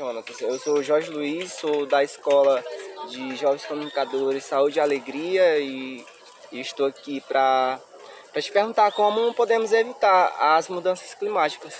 Jonas. 0.00 0.24
Eu 0.40 0.58
sou 0.58 0.82
Jorge 0.82 1.10
Luiz, 1.10 1.52
sou 1.52 1.84
da 1.84 2.02
Escola 2.02 2.64
de 3.10 3.36
Jovens 3.36 3.66
Comunicadores 3.66 4.46
Saúde 4.46 4.78
e 4.78 4.80
Alegria 4.80 5.58
e, 5.58 6.02
e 6.50 6.58
estou 6.58 6.86
aqui 6.86 7.20
para 7.20 7.78
te 8.36 8.50
perguntar 8.50 8.92
como 8.92 9.34
podemos 9.34 9.74
evitar 9.74 10.34
as 10.40 10.68
mudanças 10.68 11.12
climáticas. 11.12 11.74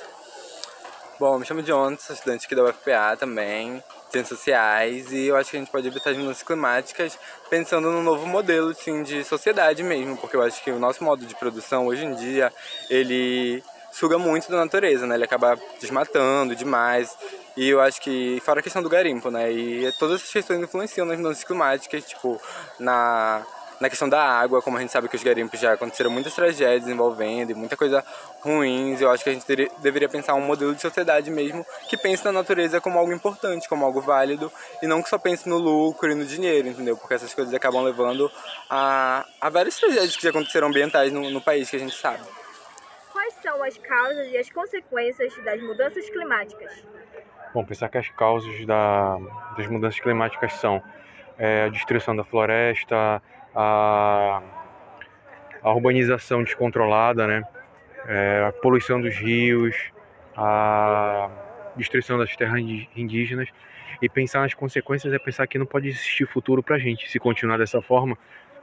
Bom, 1.19 1.38
me 1.38 1.46
chamo 1.46 1.62
Jonas, 1.62 2.03
sou 2.03 2.14
estudante 2.14 2.45
aqui 2.45 2.54
da 2.54 2.64
UFPA 2.64 3.17
também, 3.19 3.83
ciências 4.11 4.39
sociais, 4.39 5.11
e 5.11 5.29
eu 5.29 5.37
acho 5.37 5.51
que 5.51 5.57
a 5.57 5.61
gente 5.61 5.71
pode 5.71 5.89
evitar 5.89 6.11
as 6.11 6.19
mudanças 6.19 6.43
climáticas 6.43 7.19
pensando 7.49 7.91
num 7.91 8.03
novo 8.03 8.27
modelo 8.27 8.69
assim, 8.69 9.03
de 9.03 9.25
sociedade 9.25 9.83
mesmo, 9.83 10.19
porque 10.19 10.37
eu 10.37 10.43
acho 10.43 10.63
que 10.63 10.71
o 10.71 10.79
nosso 10.79 11.03
modo 11.03 11.25
de 11.25 11.35
produção 11.37 11.87
hoje 11.87 12.05
em 12.05 12.15
dia, 12.15 12.53
ele 12.91 13.63
suga 13.91 14.19
muito 14.19 14.51
da 14.51 14.57
natureza, 14.59 15.06
né? 15.06 15.15
Ele 15.15 15.25
acaba 15.25 15.59
desmatando 15.81 16.55
demais. 16.55 17.16
E 17.56 17.69
eu 17.69 17.80
acho 17.80 18.01
que, 18.01 18.41
fora 18.45 18.61
a 18.61 18.62
questão 18.62 18.83
do 18.83 18.88
garimpo, 18.88 19.30
né? 19.30 19.51
E 19.51 19.93
todas 19.98 20.20
essas 20.20 20.33
questões 20.33 20.62
influenciam 20.62 21.06
nas 21.06 21.19
mudanças 21.19 21.45
climáticas, 21.45 22.05
tipo, 22.05 22.41
na, 22.78 23.45
na 23.80 23.88
questão 23.88 24.09
da 24.09 24.23
água, 24.23 24.61
como 24.61 24.77
a 24.77 24.80
gente 24.80 24.92
sabe 24.92 25.09
que 25.09 25.16
os 25.16 25.23
garimpos 25.23 25.59
já 25.59 25.73
aconteceram 25.73 26.11
muitas 26.11 26.34
tragédias 26.34 26.87
envolvendo 26.87 27.50
e 27.50 27.55
muita 27.55 27.77
coisa 27.77 28.05
ruins. 28.41 29.00
Eu 29.00 29.11
acho 29.11 29.24
que 29.24 29.30
a 29.30 29.33
gente 29.33 29.47
teria, 29.47 29.70
deveria 29.78 30.09
pensar 30.09 30.34
um 30.34 30.42
modelo 30.42 30.75
de 30.75 30.83
sociedade 30.83 31.30
mesmo 31.30 31.66
que 31.88 31.97
pense 31.97 32.22
na 32.25 32.30
natureza 32.30 32.80
como 32.80 32.98
algo 32.98 33.12
importante, 33.12 33.69
como 33.69 33.84
algo 33.84 34.00
válido, 34.00 34.52
e 34.83 34.86
não 34.86 35.02
que 35.02 35.09
só 35.09 35.19
pense 35.19 35.48
no 35.48 35.56
lucro 35.56 36.12
e 36.12 36.14
no 36.14 36.27
dinheiro, 36.27 36.69
entendeu? 36.69 36.97
Porque 36.97 37.14
essas 37.14 37.33
coisas 37.33 37.52
acabam 37.55 37.83
levando 37.83 38.30
a, 38.69 39.25
a 39.41 39.48
várias 39.48 39.77
tragédias 39.77 40.14
que 40.14 40.22
já 40.22 40.30
aconteceram 40.30 40.69
ambientais 40.69 41.11
no, 41.11 41.30
no 41.30 41.41
país 41.41 41.70
que 41.70 41.77
a 41.77 41.80
gente 41.80 41.98
sabe. 41.98 42.22
Quais 43.30 43.43
são 43.43 43.62
as 43.62 43.79
causas 43.79 44.33
e 44.33 44.37
as 44.37 44.51
consequências 44.51 45.33
das 45.45 45.62
mudanças 45.62 46.11
climáticas? 46.11 46.84
Bom, 47.55 47.65
pensar 47.65 47.89
que 47.89 47.97
as 47.97 48.09
causas 48.11 48.66
da, 48.66 49.19
das 49.56 49.69
mudanças 49.69 50.01
climáticas 50.01 50.55
são 50.55 50.83
é, 51.39 51.65
a 51.65 51.69
destruição 51.69 52.17
da 52.17 52.25
floresta, 52.25 53.22
a, 53.55 54.42
a 55.62 55.72
urbanização 55.72 56.42
descontrolada, 56.42 57.27
né? 57.28 57.45
É, 58.09 58.47
a 58.48 58.53
poluição 58.53 59.00
dos 59.00 59.17
rios, 59.17 59.77
a 60.37 61.31
destruição 61.77 62.19
das 62.19 62.34
terras 62.34 62.59
indígenas. 62.97 63.48
E 64.03 64.09
pensar 64.09 64.41
nas 64.41 64.55
consequências 64.55 65.12
é 65.12 65.19
pensar 65.20 65.47
que 65.47 65.56
não 65.56 65.67
pode 65.67 65.87
existir 65.87 66.27
futuro 66.27 66.65
para 66.65 66.77
a 66.77 66.78
gente. 66.81 67.09
Se 67.09 67.20
continuar 67.20 67.59
dessa 67.59 67.81
forma, 67.81 68.19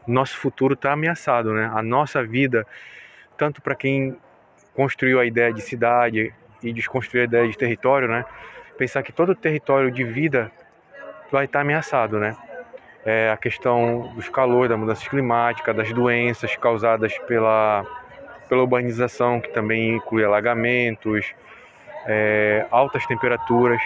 nosso 0.05 0.35
futuro 0.37 0.73
está 0.73 0.91
ameaçado, 0.91 1.53
né? 1.53 1.71
A 1.73 1.81
nossa 1.81 2.21
vida, 2.21 2.67
tanto 3.37 3.61
para 3.61 3.73
quem 3.75 4.17
construiu 4.77 5.19
a 5.19 5.25
ideia 5.25 5.51
de 5.51 5.59
cidade 5.59 6.31
e 6.61 6.71
desconstruiu 6.71 7.23
a 7.23 7.25
ideia 7.25 7.47
de 7.49 7.57
território, 7.57 8.07
né? 8.07 8.23
Pensar 8.77 9.01
que 9.01 9.11
todo 9.11 9.33
território 9.33 9.89
de 9.89 10.03
vida 10.03 10.51
vai 11.31 11.45
estar 11.45 11.61
ameaçado, 11.61 12.19
né? 12.19 12.37
É 13.03 13.31
a 13.31 13.37
questão 13.37 14.13
dos 14.13 14.29
calores, 14.29 14.69
da 14.69 14.77
mudança 14.77 15.09
climática, 15.09 15.73
das 15.73 15.91
doenças 15.91 16.55
causadas 16.57 17.17
pela, 17.27 17.83
pela 18.47 18.61
urbanização, 18.61 19.41
que 19.41 19.49
também 19.49 19.95
inclui 19.95 20.23
alagamentos, 20.23 21.33
é, 22.05 22.67
altas 22.69 23.03
temperaturas. 23.07 23.81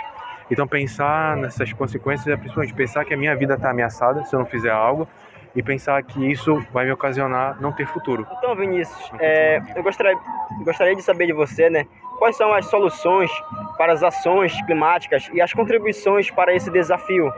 Então 0.49 0.67
pensar 0.67 1.37
nessas 1.37 1.71
consequências 1.71 2.27
é 2.27 2.35
principalmente 2.35 2.73
pensar 2.73 3.05
que 3.05 3.13
a 3.13 3.17
minha 3.17 3.33
vida 3.33 3.53
está 3.53 3.69
ameaçada 3.69 4.25
se 4.25 4.35
eu 4.35 4.39
não 4.39 4.45
fizer 4.45 4.71
algo 4.71 5.07
e 5.55 5.61
pensar 5.61 6.01
que 6.03 6.31
isso 6.31 6.63
vai 6.71 6.85
me 6.85 6.91
ocasionar 6.91 7.59
não 7.61 7.71
ter 7.71 7.85
futuro. 7.85 8.25
Então, 8.37 8.55
Vinícius, 8.55 9.11
é, 9.19 9.61
eu 9.75 9.83
gostaria, 9.83 10.17
gostaria 10.63 10.95
de 10.95 11.01
saber 11.01 11.27
de 11.27 11.33
você, 11.33 11.69
né? 11.69 11.85
Quais 12.17 12.37
são 12.37 12.53
as 12.53 12.67
soluções 12.67 13.31
para 13.77 13.93
as 13.93 14.03
ações 14.03 14.53
climáticas 14.65 15.29
e 15.33 15.41
as 15.41 15.51
contribuições 15.53 16.29
para 16.29 16.53
esse 16.53 16.69
desafio? 16.69 17.31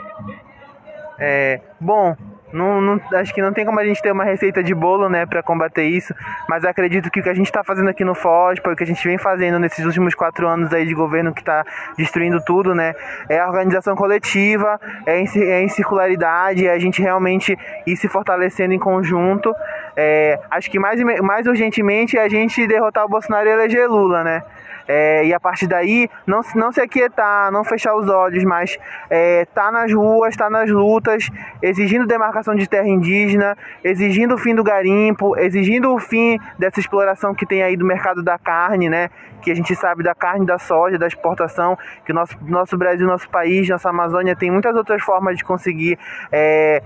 É, 1.18 1.62
bom, 1.80 2.16
não, 2.54 2.80
não, 2.80 3.02
acho 3.16 3.34
que 3.34 3.42
não 3.42 3.52
tem 3.52 3.66
como 3.66 3.80
a 3.80 3.86
gente 3.86 4.02
ter 4.02 4.12
uma 4.12 4.24
receita 4.24 4.64
de 4.64 4.74
bolo, 4.74 5.10
né, 5.10 5.26
para 5.26 5.42
combater 5.42 5.84
isso, 5.84 6.14
mas 6.48 6.64
acredito 6.64 7.10
que 7.10 7.20
o 7.20 7.24
que 7.24 7.30
a 7.30 7.34
gente 7.34 7.48
está 7.48 7.64
fazendo 7.64 7.90
aqui 7.90 8.06
no 8.06 8.14
FOSPA, 8.14 8.72
o 8.72 8.76
que 8.76 8.84
a 8.84 8.88
gente 8.88 9.06
vem 9.06 9.18
fazendo 9.18 9.60
nesses 9.60 9.86
últimos 9.86 10.14
quatro 10.14 10.48
anos 10.48 10.72
aí 10.72 10.86
de 10.86 10.94
governo 10.94 11.34
que 11.34 11.42
está 11.42 11.66
destruindo 11.98 12.40
tudo, 12.46 12.76
né, 12.76 12.94
é 13.28 13.40
a 13.40 13.48
organização 13.48 13.96
coletiva, 13.96 14.80
é 15.06 15.20
em, 15.20 15.26
é 15.36 15.62
em 15.64 15.68
circularidade, 15.68 16.68
é 16.68 16.72
a 16.72 16.80
gente 16.80 17.02
realmente 17.02 17.58
ir 17.86 17.98
se 17.98 18.08
fortalecendo 18.08 18.74
em 18.74 18.80
conjunto. 18.80 19.54
É, 19.96 20.40
acho 20.50 20.70
que 20.72 20.80
mais, 20.80 21.02
mais 21.22 21.46
urgentemente 21.48 22.18
é 22.18 22.24
a 22.24 22.30
gente 22.30 22.66
derrotar 22.68 23.06
o 23.06 23.10
Bolsonaro 23.10 23.48
e 23.48 23.52
eleger 23.52 23.90
Lula, 23.90 24.24
né. 24.24 24.44
É, 24.88 25.26
e 25.26 25.34
a 25.34 25.40
partir 25.40 25.68
daí, 25.68 26.10
não, 26.28 26.42
não 26.56 26.72
se 26.72 26.82
aquietar, 26.82 27.52
não 27.52 27.64
fechar 27.64 27.96
os 27.96 28.10
olhos, 28.10 28.44
mas 28.44 28.78
é, 29.10 29.46
tá 29.46 29.72
nas 29.72 29.94
ruas, 29.94 30.36
tá 30.36 30.50
nas 30.50 30.70
lutas, 30.70 31.30
exigindo 31.62 32.06
demarcação 32.06 32.56
de 32.56 32.68
terra 32.68 32.88
indígena, 32.88 33.58
exigindo 33.84 34.36
o 34.36 34.38
fim 34.38 34.54
do 34.54 34.64
garimpo, 34.64 35.38
exigindo 35.38 35.94
o 35.94 36.00
fim 36.00 36.38
dessa 36.60 36.80
exploração 36.80 37.34
que 37.34 37.46
tem 37.46 37.64
aí 37.64 37.78
do 37.78 37.86
mercado 37.86 38.22
da 38.22 38.38
carne, 38.38 38.90
né? 38.90 39.10
Que 39.42 39.52
a 39.52 39.56
gente 39.56 39.76
sabe 39.76 40.04
da 40.04 40.16
carne, 40.16 40.46
da 40.46 40.58
soja, 40.58 40.98
da 40.98 41.08
exportação, 41.08 41.78
que 42.06 42.12
o 42.12 42.16
nosso, 42.16 42.38
nosso 42.42 42.78
Brasil, 42.78 43.08
nosso 43.08 43.30
país, 43.30 43.68
nossa 43.70 43.90
Amazônia 43.90 44.36
tem 44.36 44.52
muitas 44.52 44.76
outras 44.76 45.02
formas 45.02 45.38
de 45.38 45.44
conseguir 45.44 45.98
é, 46.32 46.82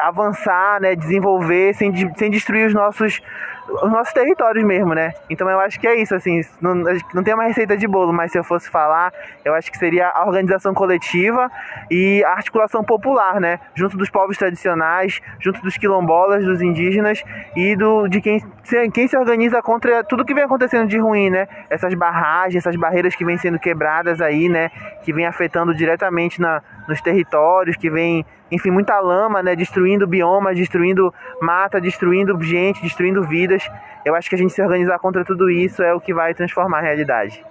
avançar, 0.00 0.80
né, 0.80 0.94
desenvolver 0.94 1.74
sem, 1.74 1.92
sem 2.16 2.30
destruir 2.30 2.66
os 2.66 2.74
nossos 2.74 3.20
os 3.66 3.90
nossos 3.90 4.12
territórios 4.12 4.64
mesmo, 4.64 4.94
né? 4.94 5.14
Então 5.28 5.48
eu 5.48 5.58
acho 5.58 5.80
que 5.80 5.86
é 5.86 5.96
isso, 5.96 6.14
assim, 6.14 6.42
não, 6.60 6.74
não 7.14 7.22
tem 7.22 7.34
uma 7.34 7.44
receita 7.44 7.76
de 7.76 7.86
bolo, 7.86 8.12
mas 8.12 8.30
se 8.30 8.38
eu 8.38 8.44
fosse 8.44 8.68
falar, 8.68 9.12
eu 9.44 9.54
acho 9.54 9.70
que 9.70 9.78
seria 9.78 10.08
a 10.08 10.26
organização 10.26 10.74
coletiva 10.74 11.50
e 11.90 12.22
a 12.24 12.32
articulação 12.32 12.84
popular, 12.84 13.40
né? 13.40 13.58
Junto 13.74 13.96
dos 13.96 14.10
povos 14.10 14.36
tradicionais, 14.36 15.20
junto 15.40 15.62
dos 15.62 15.76
quilombolas, 15.76 16.44
dos 16.44 16.60
indígenas 16.60 17.22
e 17.56 17.74
do, 17.74 18.06
de 18.06 18.20
quem 18.20 18.40
se, 18.62 18.90
quem 18.90 19.08
se 19.08 19.16
organiza 19.16 19.62
contra 19.62 20.04
tudo 20.04 20.24
que 20.24 20.34
vem 20.34 20.44
acontecendo 20.44 20.86
de 20.86 20.98
ruim, 20.98 21.30
né? 21.30 21.48
Essas 21.70 21.94
barragens, 21.94 22.66
essas 22.66 22.76
barreiras 22.76 23.14
que 23.14 23.24
vêm 23.24 23.38
sendo 23.38 23.58
quebradas 23.58 24.20
aí, 24.20 24.48
né? 24.48 24.70
Que 25.02 25.12
vem 25.12 25.26
afetando 25.26 25.74
diretamente 25.74 26.40
na, 26.40 26.62
nos 26.88 27.00
territórios, 27.00 27.76
que 27.76 27.90
vem, 27.90 28.24
enfim, 28.50 28.70
muita 28.70 28.98
lama, 29.00 29.42
né? 29.42 29.54
Destruindo 29.56 30.06
biomas, 30.06 30.56
destruindo 30.56 31.12
mata, 31.40 31.80
destruindo 31.80 32.40
gente, 32.42 32.82
destruindo 32.82 33.22
vidas. 33.22 33.68
Eu 34.04 34.14
acho 34.14 34.28
que 34.28 34.34
a 34.34 34.38
gente 34.38 34.52
se 34.52 34.62
organizar 34.62 34.98
contra 34.98 35.24
tudo 35.24 35.50
isso 35.50 35.82
é 35.82 35.94
o 35.94 36.00
que 36.00 36.12
vai 36.12 36.34
transformar 36.34 36.78
a 36.78 36.82
realidade. 36.82 37.44